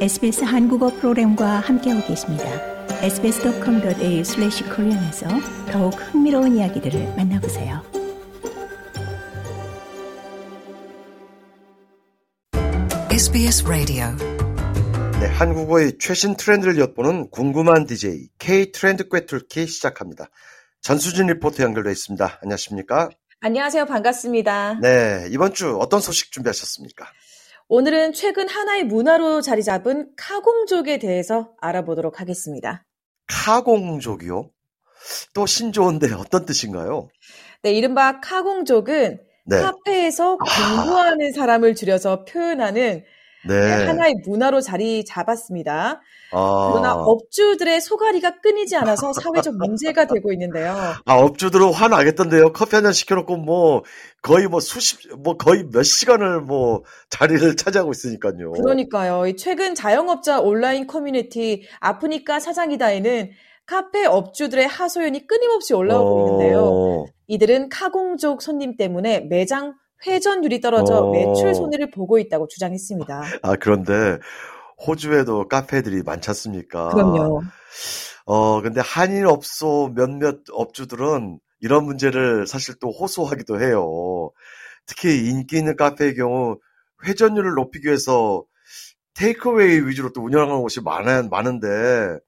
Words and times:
SBS 0.00 0.44
한국어 0.44 0.88
프로그램과 0.88 1.60
함께하고 1.60 2.06
계십니다. 2.06 2.44
sbs.com.au/korean에서 3.02 5.26
더욱 5.70 5.90
흥미로운 5.90 6.56
이야기들을 6.56 7.16
만나보세요. 7.16 7.82
SBS 13.10 13.64
라디오 13.68 14.06
네, 15.20 15.26
한국어의 15.26 15.98
최신 15.98 16.34
트렌드를 16.34 16.78
엿보는 16.78 17.28
궁금한 17.28 17.84
DJ 17.84 18.28
K 18.38 18.72
트렌드 18.72 19.06
꿰뚫기 19.10 19.66
시작합니다. 19.66 20.30
전수진 20.80 21.26
리포터 21.26 21.62
연결돼 21.62 21.90
있습니다. 21.90 22.38
안녕하십니까? 22.42 23.10
안녕하세요. 23.40 23.84
반갑습니다. 23.84 24.78
네, 24.80 25.28
이번 25.30 25.52
주 25.52 25.76
어떤 25.76 26.00
소식 26.00 26.32
준비하셨습니까? 26.32 27.04
오늘은 27.72 28.14
최근 28.14 28.48
하나의 28.48 28.82
문화로 28.82 29.42
자리 29.42 29.62
잡은 29.62 30.10
카공족에 30.16 30.98
대해서 30.98 31.52
알아보도록 31.60 32.20
하겠습니다. 32.20 32.84
카공족이요? 33.28 34.50
또 35.34 35.46
신조어인데 35.46 36.12
어떤 36.14 36.44
뜻인가요? 36.44 37.06
네, 37.62 37.72
이른바 37.72 38.18
카공족은 38.18 39.20
네. 39.46 39.60
카페에서 39.60 40.36
공부하는 40.38 41.32
사람을 41.32 41.76
줄여서 41.76 42.24
표현하는 42.24 43.04
네. 43.48 43.54
하나의 43.86 44.16
문화로 44.26 44.60
자리 44.60 45.04
잡았습니다. 45.04 46.00
아, 46.32 46.70
그러나 46.70 46.94
업주들의 46.94 47.80
소가리가 47.80 48.40
끊이지 48.40 48.76
않아서 48.76 49.12
사회적 49.12 49.56
문제가 49.56 50.06
되고 50.06 50.32
있는데요. 50.32 50.74
아, 51.06 51.14
업주들은 51.14 51.72
화나겠던데요. 51.72 52.52
커피 52.52 52.76
한 52.76 52.84
잔 52.84 52.92
시켜놓고 52.92 53.36
뭐 53.36 53.82
거의 54.22 54.46
뭐 54.46 54.60
수십, 54.60 54.98
뭐 55.22 55.36
거의 55.36 55.64
몇 55.72 55.82
시간을 55.82 56.40
뭐 56.42 56.82
자리를 57.10 57.40
차지하고 57.56 57.90
있으니까요. 57.92 58.52
그러니까요. 58.52 59.26
이 59.26 59.36
최근 59.36 59.74
자영업자 59.74 60.40
온라인 60.40 60.86
커뮤니티 60.86 61.64
아프니까 61.80 62.40
사장이다에는 62.40 63.30
카페 63.66 64.04
업주들의 64.04 64.66
하소연이 64.66 65.26
끊임없이 65.26 65.74
올라오고 65.74 66.26
있는데요. 66.26 66.64
어, 66.64 67.04
이들은 67.28 67.68
카공족 67.68 68.42
손님 68.42 68.76
때문에 68.76 69.20
매장 69.30 69.74
회전율이 70.06 70.60
떨어져 70.60 70.98
어. 70.98 71.10
매출 71.12 71.54
손해를 71.54 71.90
보고 71.90 72.18
있다고 72.18 72.48
주장했습니다. 72.48 73.22
아, 73.42 73.56
그런데 73.56 74.18
호주에도 74.86 75.48
카페들이 75.48 76.02
많지 76.02 76.30
않습니까? 76.30 76.88
그럼요. 76.90 77.42
어, 78.26 78.62
근데 78.62 78.80
한인 78.80 79.26
업소 79.26 79.92
몇몇 79.94 80.38
업주들은 80.52 81.38
이런 81.60 81.84
문제를 81.84 82.46
사실 82.46 82.74
또 82.80 82.90
호소하기도 82.90 83.60
해요. 83.60 84.30
특히 84.86 85.28
인기 85.28 85.58
있는 85.58 85.76
카페의 85.76 86.14
경우 86.14 86.58
회전율을 87.06 87.54
높이기 87.54 87.88
위해서 87.88 88.44
테이크어웨이 89.20 89.86
위주로 89.86 90.12
또 90.12 90.22
운영하는 90.22 90.62
곳이 90.62 90.80
많아, 90.80 91.24
많은데 91.30 91.68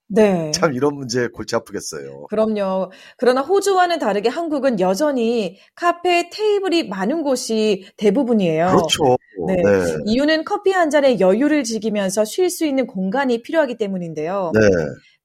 네. 0.09 0.51
참 0.51 0.75
이런 0.75 0.95
문제에 0.95 1.29
골치 1.29 1.57
아프겠어요. 1.57 2.27
그럼요. 2.29 2.93
그러나 3.17 3.41
호주와는 3.41 3.99
다르게 3.99 4.29
한국은 4.29 4.79
여전히 4.79 5.59
카페 5.75 6.29
테이블이 6.31 6.89
많은 6.89 7.23
곳이 7.23 7.87
대부분이에요. 7.97 8.67
그렇죠. 8.67 9.17
네. 9.47 9.57
네. 9.57 9.97
이유는 10.05 10.45
커피 10.45 10.73
한 10.73 10.91
잔에 10.91 11.19
여유를 11.19 11.65
즐기면서 11.65 12.27
쉴 12.27 12.51
수 12.51 12.67
있는 12.67 12.87
공간이 12.87 13.41
필요하기 13.43 13.79
때문인데요. 13.79 14.53
네. 14.55 14.61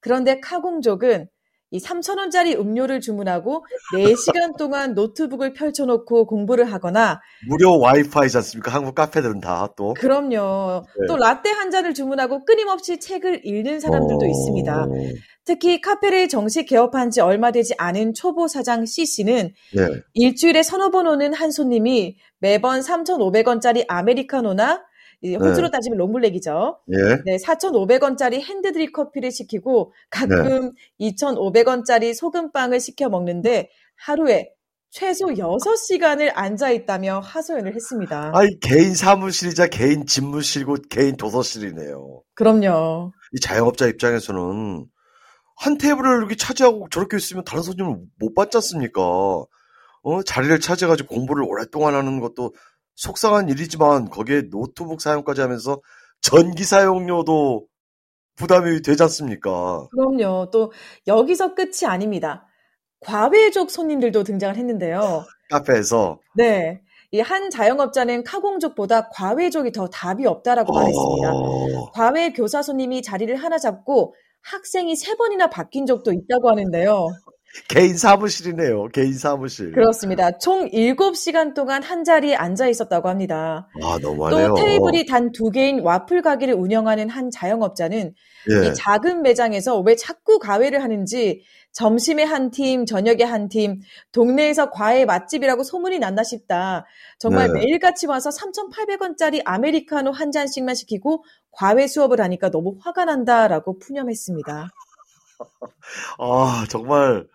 그런데 0.00 0.40
카공족은 0.40 1.28
이 1.70 1.78
3,000원짜리 1.78 2.58
음료를 2.58 3.00
주문하고 3.00 3.64
4시간 3.94 4.56
동안 4.56 4.94
노트북을 4.94 5.52
펼쳐놓고 5.52 6.26
공부를 6.26 6.72
하거나 6.72 7.20
무료 7.48 7.78
와이파이지 7.78 8.36
않습니까? 8.38 8.72
한국 8.72 8.94
카페들은 8.94 9.40
다 9.40 9.68
또. 9.76 9.94
그럼요. 9.94 10.84
네. 11.00 11.06
또 11.06 11.16
라떼 11.16 11.50
한 11.50 11.70
잔을 11.70 11.94
주문하고 11.94 12.44
끊임없이 12.44 12.98
책을 12.98 13.44
읽는 13.44 13.80
사람들도 13.80 14.24
어, 14.24 14.28
있습니다. 14.28 14.86
특히 15.44 15.80
카페를 15.80 16.28
정식 16.28 16.66
개업한 16.66 17.10
지 17.10 17.20
얼마 17.20 17.50
되지 17.52 17.74
않은 17.78 18.12
초보 18.14 18.48
사장 18.48 18.84
C씨는 18.84 19.52
네. 19.74 19.88
일주일에 20.14 20.62
서너 20.62 20.90
번 20.90 21.06
오는 21.06 21.32
한 21.32 21.50
손님이 21.50 22.16
매번 22.38 22.80
3,500원짜리 22.80 23.84
아메리카노나 23.88 24.82
이 24.82 24.84
호주로 25.24 25.70
따지면 25.70 25.98
롱블랙이죠. 25.98 26.78
예. 26.92 27.22
네, 27.24 27.36
4,500원짜리 27.38 28.40
핸드드립 28.40 28.92
커피를 28.92 29.30
시키고 29.32 29.92
가끔 30.10 30.72
네. 30.98 31.10
2,500원짜리 31.12 32.14
소금빵을 32.14 32.78
시켜 32.80 33.08
먹는데 33.08 33.70
하루에 33.96 34.50
최소 34.90 35.26
6시간을 35.26 36.32
앉아 36.34 36.70
있다며 36.70 37.20
하소연을 37.20 37.74
했습니다. 37.74 38.32
아이, 38.34 38.48
개인 38.60 38.94
사무실이자 38.94 39.66
개인 39.66 40.06
집무실이고 40.06 40.76
개인 40.88 41.16
도서실이네요. 41.16 42.22
그럼요. 42.34 43.12
이 43.32 43.40
자영업자 43.40 43.86
입장에서는 43.86 44.86
한 45.56 45.78
테이블을 45.78 46.18
이렇게 46.18 46.36
차지하고 46.36 46.88
저렇게 46.90 47.16
있으면 47.16 47.44
다른 47.44 47.62
손님을 47.62 47.98
못 48.18 48.34
받지 48.34 48.56
않습니까? 48.58 49.02
어, 49.02 50.22
자리를 50.24 50.58
차지해가지고 50.60 51.14
공부를 51.14 51.44
오랫동안 51.44 51.94
하는 51.94 52.20
것도 52.20 52.54
속상한 52.98 53.48
일이지만 53.48 54.10
거기에 54.10 54.48
노트북 54.50 55.00
사용까지 55.00 55.40
하면서 55.40 55.80
전기 56.20 56.64
사용료도 56.64 57.64
부담이 58.34 58.82
되지 58.82 59.02
않습니까? 59.04 59.86
그럼요. 59.92 60.50
또 60.50 60.72
여기서 61.06 61.54
끝이 61.54 61.86
아닙니다. 61.86 62.44
과외족 63.00 63.70
손님들도 63.70 64.24
등장을 64.24 64.56
했는데요. 64.56 65.24
카페에서. 65.50 66.18
네. 66.36 66.80
이 67.12 67.20
한 67.20 67.48
자영업자는 67.50 68.22
카공족보다 68.24 69.08
과외족이 69.10 69.72
더 69.72 69.88
답이 69.88 70.26
없다라고 70.26 70.72
말했습니다. 70.74 71.32
어, 71.32 71.90
과외 71.92 72.32
교사 72.32 72.60
손님이 72.62 73.00
자리를 73.00 73.34
하나 73.36 73.58
잡고 73.58 74.14
학생이 74.42 74.94
세 74.96 75.14
번이나 75.16 75.48
바뀐 75.48 75.86
적도 75.86 76.12
있다고 76.12 76.50
하는데요. 76.50 77.06
개인 77.68 77.96
사무실이네요. 77.96 78.88
개인 78.88 79.14
사무실. 79.14 79.72
그렇습니다. 79.72 80.36
총 80.38 80.68
7시간 80.70 81.54
동안 81.54 81.82
한 81.82 82.04
자리에 82.04 82.34
앉아 82.34 82.68
있었다고 82.68 83.08
합니다. 83.08 83.68
아, 83.82 83.98
너무하네요. 84.00 84.48
또 84.48 84.54
테이블이 84.54 85.06
단 85.06 85.32
두 85.32 85.50
개인 85.50 85.80
와플 85.80 86.22
가게를 86.22 86.54
운영하는 86.54 87.08
한 87.08 87.30
자영업자는 87.30 88.14
예. 88.50 88.66
이 88.66 88.74
작은 88.74 89.22
매장에서 89.22 89.80
왜 89.80 89.96
자꾸 89.96 90.38
과외를 90.38 90.82
하는지 90.82 91.42
점심에 91.72 92.24
한 92.24 92.50
팀, 92.50 92.86
저녁에 92.86 93.24
한 93.24 93.48
팀, 93.48 93.80
동네에서 94.12 94.70
과외 94.70 95.04
맛집이라고 95.04 95.62
소문이 95.62 95.98
났나 95.98 96.24
싶다. 96.24 96.86
정말 97.18 97.52
네. 97.52 97.60
매일같이 97.60 98.06
와서 98.06 98.30
3,800원짜리 98.30 99.42
아메리카노 99.44 100.10
한 100.10 100.32
잔씩만 100.32 100.74
시키고 100.74 101.24
과외 101.50 101.86
수업을 101.86 102.20
하니까 102.20 102.50
너무 102.50 102.76
화가 102.80 103.04
난다라고 103.04 103.78
푸념했습니다. 103.78 104.70
아, 106.18 106.66
정말 106.68 107.26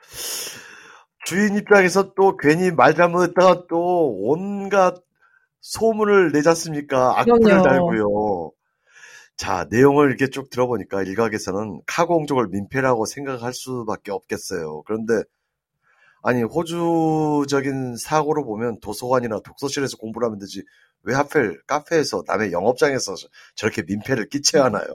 주인 1.25 1.55
입장에서 1.55 2.13
또 2.13 2.37
괜히 2.37 2.71
말 2.71 2.95
잘못했다가 2.95 3.67
또 3.69 4.17
온갖 4.21 4.95
소문을 5.61 6.31
내지 6.31 6.49
않습니까? 6.49 7.19
악플을. 7.19 7.63
달고요. 7.63 8.51
자, 9.35 9.67
내용을 9.71 10.09
이렇게 10.09 10.27
쭉 10.29 10.49
들어보니까 10.49 11.03
일각에서는 11.03 11.81
카공족을 11.87 12.47
민폐라고 12.49 13.05
생각할 13.05 13.53
수밖에 13.53 14.11
없겠어요. 14.11 14.83
그런데 14.83 15.23
아니 16.21 16.43
호주적인 16.43 17.97
사고로 17.97 18.45
보면 18.45 18.79
도서관이나 18.79 19.41
독서실에서 19.41 19.97
공부를 19.97 20.27
하면 20.27 20.39
되지 20.39 20.63
왜 21.03 21.13
하필 21.13 21.61
카페에서 21.67 22.23
남의 22.25 22.51
영업장에서 22.51 23.15
저렇게 23.55 23.83
민폐를 23.83 24.29
끼쳐야 24.29 24.65
하나요? 24.65 24.85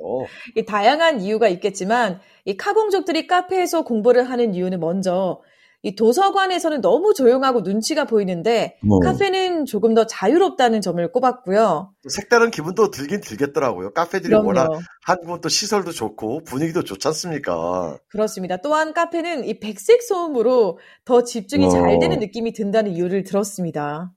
이 0.56 0.64
다양한 0.64 1.20
이유가 1.20 1.48
있겠지만 1.48 2.20
이 2.44 2.56
카공족들이 2.56 3.26
카페에서 3.26 3.82
공부를 3.82 4.28
하는 4.30 4.54
이유는 4.54 4.80
먼저 4.80 5.42
이 5.82 5.94
도서관에서는 5.94 6.80
너무 6.80 7.14
조용하고 7.14 7.60
눈치가 7.60 8.04
보이는데 8.04 8.78
뭐. 8.82 8.98
카페는 8.98 9.64
조금 9.64 9.94
더 9.94 10.06
자유롭다는 10.06 10.80
점을 10.80 11.12
꼽았고요. 11.12 11.92
또 12.02 12.08
색다른 12.08 12.50
기분도 12.50 12.90
들긴 12.90 13.20
들겠더라고요. 13.20 13.92
카페들이 13.92 14.30
그럼요. 14.30 14.48
워낙 14.48 14.68
한국은 15.04 15.40
또 15.40 15.48
시설도 15.48 15.92
좋고 15.92 16.42
분위기도 16.44 16.82
좋지 16.82 17.06
않습니까? 17.08 17.96
그렇습니다. 18.08 18.56
또한 18.56 18.92
카페는 18.92 19.44
이 19.44 19.60
백색 19.60 20.02
소음으로 20.02 20.78
더 21.04 21.22
집중이 21.22 21.66
어. 21.66 21.70
잘 21.70 21.98
되는 22.00 22.18
느낌이 22.18 22.52
든다는 22.54 22.90
이유를 22.92 23.22
들었습니다. 23.22 24.12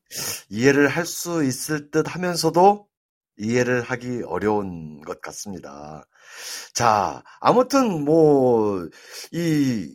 이해를 0.50 0.88
할 0.88 1.06
수 1.06 1.44
있을 1.44 1.92
듯 1.92 2.14
하면서도 2.16 2.88
이해를 3.38 3.82
하기 3.82 4.24
어려운 4.26 5.02
것 5.02 5.22
같습니다. 5.22 6.06
자, 6.74 7.24
아무튼 7.40 8.04
뭐, 8.06 8.88
이, 9.32 9.88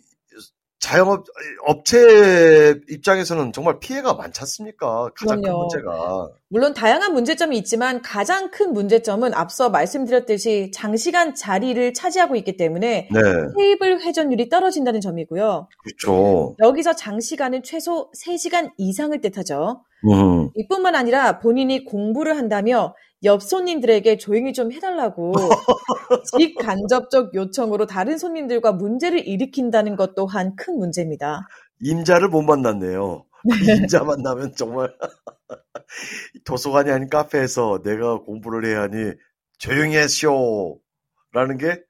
자영업, 0.87 1.25
업체 1.67 2.81
입장에서는 2.89 3.53
정말 3.53 3.81
피해가 3.81 4.15
많지 4.15 4.41
않습니까? 4.43 5.11
가장 5.17 5.41
큰 5.41 5.43
그럼요. 5.43 5.59
문제가. 5.63 6.29
물론 6.49 6.75
다양한 6.75 7.13
문제점이 7.13 7.59
있지만 7.59 8.03
가장 8.03 8.53
큰 8.53 8.73
문제점은 8.73 9.35
앞서 9.35 9.69
말씀드렸듯이 9.69 10.71
장시간 10.73 11.35
자리를 11.35 11.93
차지하고 11.93 12.37
있기 12.37 12.57
때문에 12.57 13.09
네, 13.13 13.21
테이블 13.59 14.01
회전율이 14.01 14.49
떨어진다는 14.49 15.01
점이고요. 15.01 15.69
그렇죠. 15.83 16.55
여기서 16.61 16.95
장시간은 16.95 17.65
최소 17.65 18.09
3시간 18.13 18.71
이상을 18.77 19.21
뜻하죠. 19.21 19.83
음, 20.07 20.51
이뿐만 20.55 20.95
아니라 20.95 21.39
본인이 21.39 21.85
공부를 21.85 22.37
한다며 22.37 22.95
옆 23.25 23.43
손님들에게 23.43 24.19
조용히 24.19 24.53
좀 24.53 24.73
해달라고 24.73 25.33
직간접적 26.37 27.35
요청으로 27.35 27.87
다른 27.87 28.19
손님들과 28.19 28.73
문제를 28.73 29.27
일으킨다는 29.27 29.97
것 29.97 30.15
또한 30.15 30.55
큰 30.57 30.79
문제입니다. 30.79 31.49
임자를 31.81 32.29
못 32.29 32.43
만났네요. 32.43 33.25
그 33.43 33.71
임자 33.71 34.05
만나면 34.05 34.55
정말 34.57 34.95
도서관이 36.45 36.91
아닌 36.91 37.09
카페에서 37.09 37.83
내가 37.83 38.19
공부를 38.21 38.65
해야 38.67 38.83
하니 38.83 39.13
조용히 39.59 39.97
하시오 39.97 40.79
라는 41.33 41.59
게 41.59 41.83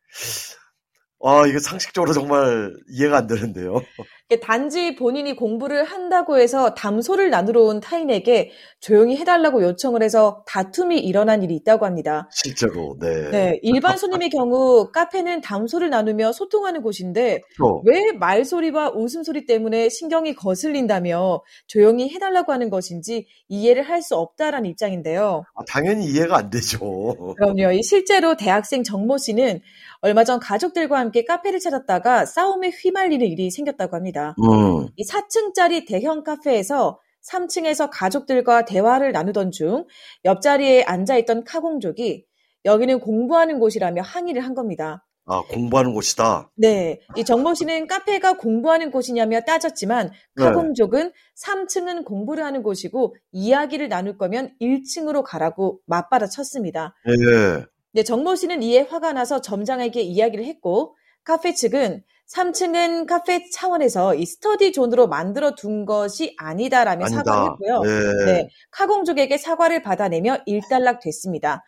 아, 1.23 1.47
이거 1.47 1.59
상식적으로 1.59 2.13
정말 2.13 2.73
이해가 2.91 3.19
안 3.19 3.27
되는데요. 3.27 3.83
단지 4.43 4.97
본인이 4.97 5.37
공부를 5.37 5.85
한다고 5.85 6.37
해서 6.37 6.75
담소를 6.75 7.31
나누러 7.31 7.63
온 7.63 7.79
타인에게 7.79 8.51
조용히 8.81 9.17
해달라고 9.17 9.63
요청을 9.63 10.03
해서 10.03 10.43
다툼이 10.49 10.99
일어난 10.99 11.45
일이 11.45 11.55
있다고 11.55 11.87
합니다. 11.87 12.29
실제로, 12.33 12.97
네. 13.01 13.31
네, 13.31 13.61
일반 13.63 13.97
손님의 13.97 14.31
경우 14.31 14.91
카페는 14.91 15.43
담소를 15.43 15.91
나누며 15.91 16.33
소통하는 16.33 16.83
곳인데 16.83 17.41
그렇죠. 17.57 17.83
왜 17.85 18.13
말소리와 18.13 18.91
웃음소리 18.91 19.47
때문에 19.47 19.89
신경이 19.89 20.35
거슬린다며 20.35 21.43
조용히 21.69 22.09
해달라고 22.11 22.53
하는 22.53 22.69
것인지 22.69 23.27
이해를 23.49 23.83
할 23.83 24.07
수 24.07 24.15
없다라는 24.17 24.71
입장인데요. 24.71 25.43
아, 25.55 25.61
당연히 25.67 26.07
이해가 26.07 26.37
안 26.37 26.51
되죠. 26.51 27.35
그럼요. 27.37 27.73
이 27.73 27.83
실제로 27.83 28.37
대학생 28.37 28.83
정모 28.85 29.19
씨는 29.19 29.61
얼마 30.07 30.23
전 30.23 30.39
가족들과 30.39 31.01
함께 31.01 31.25
카페를 31.25 31.59
찾았다가 31.59 32.27
싸움에 32.27 32.69
휘말리는 32.69 33.27
일이 33.27 33.51
생겼다고 33.51 33.97
합니다. 33.97 34.37
음, 34.39 34.87
이 34.95 35.05
4층짜리 35.05 35.85
대형 35.85 36.23
카페에서 36.23 37.01
3층에서 37.29 37.89
가족들과 37.91 38.65
대화를 38.65 39.11
나누던 39.11 39.51
중 39.51 39.85
옆자리에 40.25 40.85
앉아있던 40.85 41.43
카공족이 41.43 42.25
여기는 42.65 43.01
공부하는 43.01 43.59
곳이라며 43.59 44.03
항의를 44.03 44.45
한 44.45 44.55
겁니다. 44.55 45.05
아, 45.25 45.43
공부하는 45.51 45.93
곳이다. 45.93 46.53
네. 46.55 47.01
이 47.17 47.25
정모 47.25 47.55
씨는 47.55 47.89
카페가 47.89 48.37
공부하는 48.37 48.93
곳이냐며 48.93 49.41
따졌지만 49.41 50.13
네. 50.37 50.45
카공족은 50.45 51.11
3층은 51.45 52.05
공부를 52.05 52.45
하는 52.45 52.63
곳이고 52.63 53.17
이야기를 53.33 53.89
나눌 53.89 54.17
거면 54.19 54.53
1층으로 54.61 55.25
가라고 55.25 55.81
맞받아 55.87 56.29
쳤습니다. 56.29 56.95
예. 57.09 57.67
네, 57.97 58.03
정모 58.03 58.35
씨는 58.35 58.63
이에 58.63 58.83
화가 58.83 59.15
나서 59.15 59.41
점장에게 59.41 60.03
이야기를 60.03 60.45
했고 60.45 60.95
카페 61.25 61.55
측은 61.55 62.03
3층은 62.31 63.07
카페 63.07 63.49
차원에서 63.51 64.15
이 64.15 64.27
스터디 64.27 64.73
존으로 64.73 65.07
만들어 65.07 65.55
둔 65.55 65.87
것이 65.87 66.35
아니다라며 66.37 67.07
사과를 67.09 67.33
아니다. 67.33 67.53
했고요. 67.53 67.83
예. 67.87 68.25
네, 68.27 68.49
카공족에게 68.73 69.39
사과를 69.39 69.81
받아내며 69.83 70.41
일단락 70.45 71.01
됐습니다. 71.01 71.65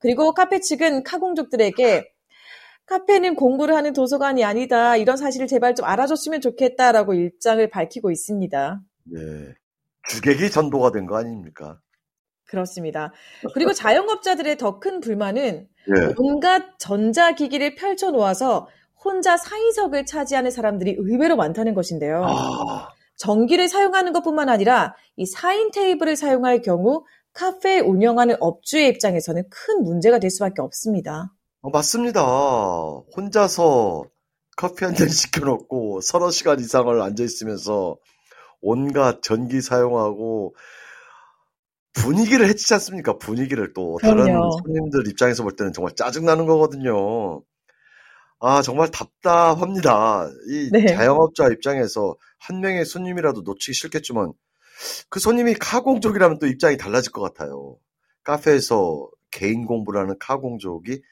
그리고 0.00 0.34
카페 0.34 0.58
측은 0.58 1.04
카공족들에게 1.04 2.08
카페는 2.86 3.36
공부를 3.36 3.76
하는 3.76 3.92
도서관이 3.92 4.42
아니다. 4.42 4.96
이런 4.96 5.16
사실을 5.16 5.46
제발 5.46 5.76
좀 5.76 5.86
알아줬으면 5.86 6.40
좋겠다라고 6.40 7.14
일장을 7.14 7.70
밝히고 7.70 8.10
있습니다. 8.10 8.80
예. 9.14 9.54
주객이 10.08 10.50
전도가 10.50 10.90
된 10.90 11.06
거 11.06 11.18
아닙니까? 11.18 11.78
그렇습니다. 12.48 13.12
그리고 13.54 13.72
자영업자들의 13.72 14.56
더 14.56 14.80
큰 14.80 15.00
불만은 15.00 15.68
예. 15.88 16.14
온갖 16.18 16.78
전자기기를 16.78 17.74
펼쳐 17.76 18.10
놓아서 18.10 18.68
혼자 19.04 19.36
사인석을 19.36 20.06
차지하는 20.06 20.50
사람들이 20.50 20.96
의외로 20.98 21.36
많다는 21.36 21.74
것인데요. 21.74 22.24
아, 22.26 22.88
전기를 23.16 23.68
사용하는 23.68 24.12
것뿐만 24.12 24.48
아니라 24.48 24.94
이 25.16 25.24
사인 25.26 25.70
테이블을 25.70 26.16
사용할 26.16 26.62
경우 26.62 27.04
카페 27.32 27.78
운영하는 27.80 28.36
업주의 28.40 28.88
입장에서는 28.88 29.44
큰 29.50 29.84
문제가 29.84 30.18
될 30.18 30.30
수밖에 30.30 30.62
없습니다. 30.62 31.32
어, 31.62 31.70
맞습니다. 31.70 32.22
혼자서 33.16 34.04
커피 34.56 34.84
한 34.84 34.94
잔 34.94 35.08
시켜놓고 35.08 36.00
서너 36.00 36.30
시간 36.30 36.58
이상을 36.60 37.00
앉아있으면서 37.00 37.96
온갖 38.60 39.22
전기 39.22 39.60
사용하고 39.60 40.54
분위기를 41.98 42.48
해치지 42.48 42.74
않습니까? 42.74 43.18
분위기를 43.18 43.72
또 43.72 43.98
다른 44.00 44.24
그럼요. 44.24 44.50
손님들 44.62 45.08
입장에서 45.08 45.42
볼 45.42 45.56
때는 45.56 45.72
정말 45.72 45.94
짜증나는 45.94 46.46
거거든요. 46.46 47.42
아, 48.40 48.62
정말 48.62 48.90
답답합니다. 48.90 50.28
이 50.48 50.70
네. 50.72 50.86
자영업자 50.86 51.48
입장에서 51.48 52.16
한 52.38 52.60
명의 52.60 52.84
손님이라도 52.84 53.42
놓치기 53.42 53.74
싫겠지만 53.74 54.32
그 55.08 55.18
손님이 55.18 55.54
카공족이라면 55.54 56.38
또 56.38 56.46
입장이 56.46 56.76
달라질 56.76 57.12
것 57.12 57.20
같아요. 57.20 57.76
카페에서 58.22 59.08
개인 59.30 59.66
공부를 59.66 60.00
하는 60.00 60.14
카공족이 60.18 61.02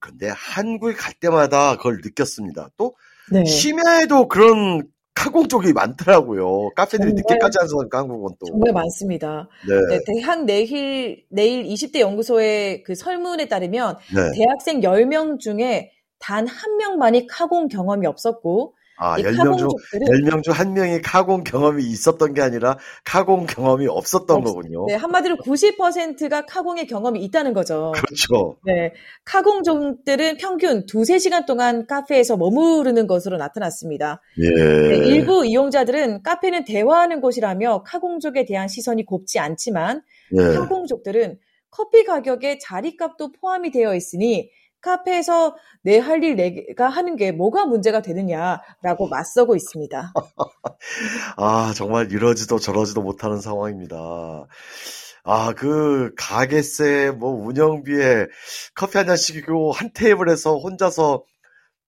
근데 0.00 0.28
한국에 0.28 0.94
갈 0.94 1.14
때마다 1.14 1.76
그걸 1.76 2.00
느꼈습니다. 2.02 2.70
또 2.76 2.96
네. 3.30 3.44
심야에도 3.44 4.26
그런 4.26 4.82
카공족이 5.14 5.72
많더라고요. 5.72 6.70
카페들이 6.74 7.12
늦게까지 7.14 7.58
하는 7.58 7.68
한국은 7.98 8.34
또. 8.40 8.46
정말 8.46 8.72
많습니다. 8.72 9.48
네. 9.68 9.74
네, 9.96 10.00
대학 10.06 10.44
내일, 10.44 11.24
내일 11.28 11.64
20대 11.64 12.00
연구소의 12.00 12.82
그 12.82 12.94
설문에 12.94 13.48
따르면 13.48 13.98
네. 14.14 14.30
대학생 14.34 14.80
10명 14.80 15.38
중에 15.38 15.92
단 16.18 16.46
한 16.46 16.76
명만이 16.76 17.26
카공 17.26 17.68
경험이 17.68 18.06
없었고 18.06 18.74
아, 19.04 19.18
이 19.18 19.22
10명 19.22 19.58
중, 19.58 19.68
카공족들은 19.68 20.06
10명 20.06 20.42
중 20.44 20.52
한 20.54 20.72
명이 20.74 21.00
카공 21.02 21.42
경험이 21.44 21.82
있었던 21.84 22.34
게 22.34 22.40
아니라 22.42 22.78
카공 23.04 23.46
경험이 23.46 23.86
없었던 23.88 24.36
없- 24.38 24.44
거군요. 24.44 24.86
네, 24.86 24.94
한마디로 24.94 25.36
90%가 25.38 26.46
카공의 26.46 26.86
경험이 26.86 27.22
있다는 27.24 27.52
거죠. 27.52 27.92
그렇죠. 27.96 28.56
네, 28.64 28.92
카공족들은 29.24 30.36
평균 30.36 30.86
두세 30.86 31.18
시간 31.18 31.46
동안 31.46 31.86
카페에서 31.86 32.36
머무르는 32.36 33.06
것으로 33.06 33.36
나타났습니다. 33.38 34.20
예. 34.38 34.48
네, 34.88 34.96
일부 35.08 35.44
이용자들은 35.44 36.22
카페는 36.22 36.64
대화하는 36.64 37.20
곳이라며 37.20 37.82
카공족에 37.84 38.44
대한 38.44 38.68
시선이 38.68 39.04
곱지 39.04 39.38
않지만 39.38 40.02
예. 40.38 40.54
카공족들은 40.56 41.38
커피 41.70 42.04
가격에 42.04 42.58
자리값도 42.58 43.32
포함이 43.32 43.70
되어 43.70 43.94
있으니 43.94 44.50
카페에서 44.82 45.56
내 45.84 45.98
할 45.98 46.22
일 46.24 46.36
내가 46.36 46.88
하는 46.88 47.16
게 47.16 47.32
뭐가 47.32 47.66
문제가 47.66 48.02
되느냐라고 48.02 49.08
맞서고 49.08 49.56
있습니다. 49.56 50.12
아, 51.36 51.72
정말 51.76 52.10
이러지도 52.12 52.58
저러지도 52.58 53.02
못하는 53.02 53.40
상황입니다. 53.40 53.96
아, 55.24 55.52
그, 55.54 56.12
가게세, 56.16 57.12
뭐, 57.12 57.30
운영비에 57.46 58.26
커피 58.74 58.98
한 58.98 59.06
잔 59.06 59.16
시키고 59.16 59.72
한 59.72 59.92
테이블에서 59.94 60.56
혼자서 60.58 61.24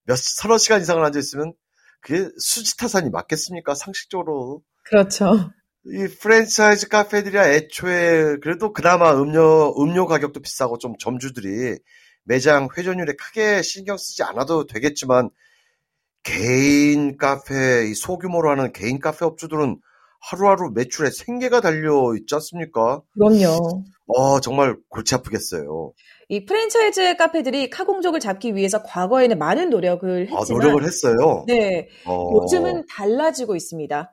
몇, 0.05 0.19
서너 0.19 0.59
시간 0.59 0.81
이상을 0.83 1.03
앉아있으면 1.05 1.55
그게 2.01 2.29
수지타산이 2.39 3.11
맞겠습니까? 3.11 3.75
상식적으로. 3.75 4.63
그렇죠. 4.85 5.51
이 5.87 6.09
프랜차이즈 6.21 6.89
카페들이야 6.89 7.51
애초에 7.53 8.37
그래도 8.43 8.73
그나마 8.73 9.13
음료, 9.15 9.75
음료 9.83 10.07
가격도 10.07 10.41
비싸고 10.41 10.79
좀 10.79 10.95
점주들이 10.99 11.79
매장 12.25 12.69
회전율에 12.77 13.15
크게 13.15 13.63
신경 13.63 13.97
쓰지 13.97 14.23
않아도 14.23 14.67
되겠지만 14.67 15.31
개인 16.23 17.17
카페, 17.17 17.87
이 17.89 17.95
소규모로 17.95 18.51
하는 18.51 18.73
개인 18.73 18.99
카페 18.99 19.25
업주들은 19.25 19.79
하루하루 20.21 20.71
매출에 20.75 21.11
생계가 21.11 21.61
달려 21.61 22.15
있지 22.17 22.35
않습니까? 22.35 23.03
그럼요. 23.13 23.85
어, 24.07 24.41
정말 24.41 24.77
골치 24.89 25.15
아프겠어요. 25.15 25.93
이 26.29 26.47
프랜차이즈 26.47 27.17
카페들이 27.17 27.69
카공족을 27.69 28.21
잡기 28.21 28.55
위해서 28.55 28.83
과거에는 28.83 29.39
많은 29.39 29.69
노력을 29.69 30.29
아, 30.33 30.39
했지만 30.39 30.63
노력을 30.63 30.83
했어요. 30.85 31.45
네, 31.47 31.89
어, 32.07 32.31
요즘은 32.33 32.87
달라지고 32.89 33.55
있습니다. 33.55 34.11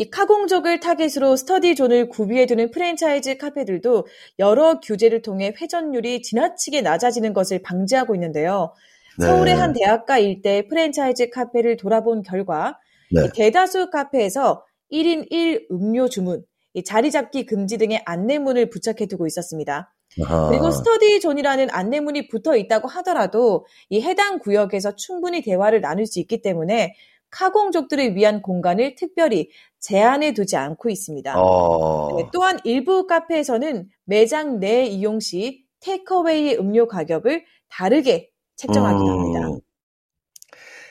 이 0.00 0.08
카공족을 0.08 0.80
타겟으로 0.80 1.36
study 1.36 1.74
zone을 1.74 2.08
구비해두는 2.08 2.70
프랜차이즈 2.70 3.36
카페들도 3.36 4.06
여러 4.38 4.80
규제를 4.80 5.20
통해 5.20 5.52
회전율이 5.60 6.22
지나치게 6.22 6.80
낮아지는 6.80 7.34
것을 7.34 7.60
방지하고 7.60 8.14
있는데요. 8.14 8.72
네. 9.18 9.26
서울의 9.26 9.54
한 9.54 9.74
대학가 9.74 10.16
일대 10.16 10.66
프랜차이즈 10.68 11.28
카페를 11.28 11.76
돌아본 11.76 12.22
결과 12.22 12.78
네. 13.12 13.26
이 13.26 13.28
대다수 13.34 13.90
카페에서 13.90 14.64
1인 14.90 15.30
1 15.30 15.66
음료 15.70 16.08
주문, 16.08 16.46
이 16.72 16.82
자리 16.82 17.10
잡기 17.10 17.44
금지 17.44 17.76
등의 17.76 18.00
안내문을 18.06 18.70
부착해 18.70 19.04
두고 19.06 19.26
있었습니다. 19.26 19.92
아하. 20.22 20.48
그리고 20.48 20.70
study 20.70 21.20
zone이라는 21.20 21.68
안내문이 21.70 22.28
붙어 22.28 22.56
있다고 22.56 22.88
하더라도 22.88 23.66
이 23.90 24.00
해당 24.00 24.38
구역에서 24.38 24.96
충분히 24.96 25.42
대화를 25.42 25.82
나눌 25.82 26.06
수 26.06 26.20
있기 26.20 26.40
때문에 26.40 26.94
카공족들을 27.30 28.16
위한 28.16 28.42
공간을 28.42 28.94
특별히 28.96 29.50
제한해 29.78 30.34
두지 30.34 30.56
않고 30.56 30.90
있습니다. 30.90 31.40
어, 31.40 32.16
네, 32.18 32.28
또한 32.32 32.58
일부 32.64 33.06
카페에서는 33.06 33.88
매장 34.04 34.60
내 34.60 34.84
이용 34.84 35.20
시 35.20 35.64
테이크어웨이 35.80 36.56
음료 36.56 36.86
가격을 36.86 37.44
다르게 37.68 38.30
책정하기도 38.56 39.10
합니다. 39.10 39.48
음. 39.48 39.60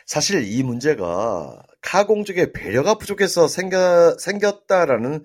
사실 0.05 0.43
이 0.43 0.63
문제가 0.63 1.62
카공족의 1.81 2.51
배려가 2.51 2.96
부족해서 2.96 3.48
생겨, 3.48 4.15
생겼다라는 4.17 5.24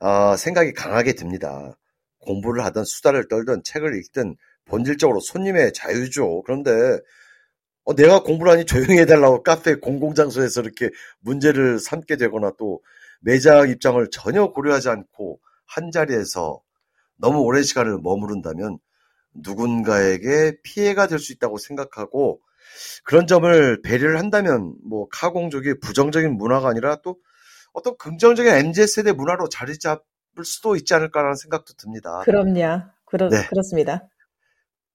어, 0.00 0.36
생각이 0.36 0.72
강하게 0.72 1.12
듭니다. 1.12 1.76
공부를 2.20 2.64
하든 2.64 2.84
수다를 2.84 3.28
떨든 3.28 3.62
책을 3.64 3.98
읽든 3.98 4.36
본질적으로 4.64 5.20
손님의 5.20 5.72
자유죠. 5.74 6.42
그런데 6.44 6.70
어, 7.84 7.94
내가 7.94 8.22
공부를 8.22 8.52
하니 8.52 8.64
조용히 8.64 8.98
해달라고 9.00 9.42
카페 9.42 9.74
공공장소에서 9.76 10.60
이렇게 10.62 10.90
문제를 11.20 11.78
삼게 11.78 12.16
되거나 12.16 12.52
또 12.58 12.80
매장 13.20 13.68
입장을 13.68 14.04
전혀 14.10 14.48
고려하지 14.48 14.88
않고 14.88 15.40
한 15.66 15.90
자리에서 15.90 16.60
너무 17.16 17.40
오랜 17.40 17.62
시간을 17.62 17.98
머무른다면 18.02 18.78
누군가에게 19.34 20.58
피해가 20.62 21.06
될 21.06 21.18
수 21.18 21.32
있다고 21.32 21.58
생각하고 21.58 22.40
그런 23.04 23.26
점을 23.26 23.82
배려를 23.82 24.18
한다면 24.18 24.74
뭐 24.84 25.08
카공족이 25.08 25.80
부정적인 25.80 26.32
문화가 26.36 26.68
아니라 26.68 26.96
또 27.02 27.16
어떤 27.72 27.96
긍정적인 27.96 28.52
MZ세대 28.52 29.12
문화로 29.12 29.48
자리 29.48 29.78
잡을 29.78 30.44
수도 30.44 30.76
있지 30.76 30.94
않을까라는 30.94 31.36
생각도 31.36 31.74
듭니다. 31.74 32.20
그럼요. 32.24 32.82
그렇, 33.04 33.28
네. 33.28 33.46
그렇습니다. 33.48 34.08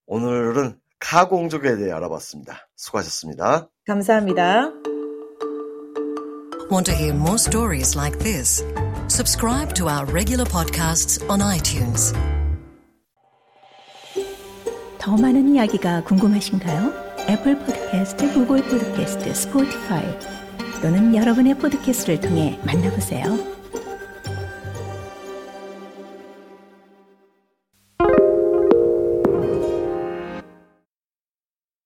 오늘은 0.05 0.79
카공족에 0.99 1.75
대해 1.77 1.91
알아봤습니다. 1.91 2.67
수고하셨습니다. 2.75 3.69
감사합니다. 3.85 4.71
Want 6.69 6.91
to 6.91 6.93
hear 6.93 7.13
more 7.15 7.35
stories 7.35 7.97
like 7.97 8.19
this? 8.19 8.63
Subscribe 9.09 9.73
to 9.75 9.87
our 9.87 10.05
regular 10.11 10.45
podcasts 10.45 11.23
on 11.29 11.41
iTunes. 11.41 12.13
더 14.99 15.15
많은 15.15 15.55
이야기가 15.55 16.03
궁금하신가요? 16.03 16.91
애플 17.29 17.57
포드캐스트, 17.59 18.33
구글 18.33 18.63
포드캐스트, 18.63 19.33
스포티파이 19.33 20.19
또는 20.81 21.15
여러분의 21.15 21.57
포드캐스트를 21.57 22.19
통해 22.19 22.59
만나보세요. 22.65 23.56